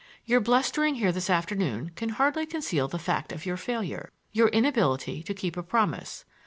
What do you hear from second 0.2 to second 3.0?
Your blustering here this afternoon can hardly conceal the